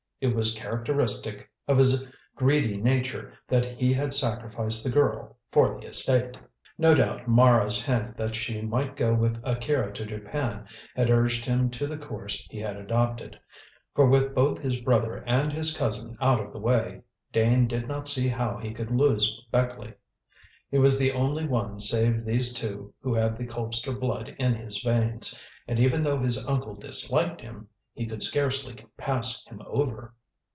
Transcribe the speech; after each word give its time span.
It 0.27 0.35
was 0.35 0.53
characteristic 0.53 1.49
of 1.67 1.79
his 1.79 2.05
greedy 2.35 2.77
nature 2.77 3.33
that 3.47 3.65
he 3.65 3.91
had 3.91 4.13
sacrificed 4.13 4.83
the 4.83 4.91
girl 4.91 5.39
for 5.51 5.79
the 5.81 5.87
estate. 5.87 6.37
No 6.77 6.93
doubt 6.93 7.27
Mara's 7.27 7.83
hint 7.83 8.17
that 8.17 8.35
she 8.35 8.61
might 8.61 8.95
go 8.95 9.15
with 9.15 9.39
Akira 9.43 9.91
to 9.95 10.05
Japan 10.05 10.67
had 10.95 11.09
urged 11.09 11.45
him 11.45 11.71
to 11.71 11.87
the 11.87 11.97
course 11.97 12.45
he 12.51 12.59
had 12.59 12.75
adopted, 12.77 13.39
for 13.95 14.05
with 14.05 14.35
both 14.35 14.59
his 14.59 14.79
brother 14.79 15.23
and 15.25 15.51
his 15.51 15.75
cousin 15.75 16.15
out 16.21 16.39
of 16.39 16.53
the 16.53 16.59
way, 16.59 17.01
Dane 17.31 17.65
did 17.67 17.87
not 17.87 18.07
see 18.07 18.27
how 18.27 18.59
he 18.59 18.75
could 18.75 18.91
lose 18.91 19.43
Beckleigh. 19.51 19.95
He 20.69 20.77
was 20.77 20.99
the 20.99 21.11
only 21.13 21.47
one 21.47 21.79
save 21.79 22.25
these 22.27 22.53
two 22.53 22.93
who 23.01 23.15
had 23.15 23.39
the 23.39 23.47
Colpster 23.47 23.99
blood 23.99 24.35
in 24.37 24.53
his 24.53 24.83
veins, 24.83 25.43
and 25.67 25.79
even 25.79 26.03
though 26.03 26.19
his 26.19 26.47
uncle 26.47 26.75
disliked 26.75 27.41
him, 27.41 27.69
he 27.93 28.07
could 28.07 28.23
scarcely 28.23 28.73
pass 28.97 29.43
him 29.47 29.61
over. 29.67 30.13